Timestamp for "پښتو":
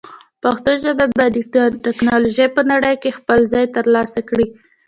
0.43-0.71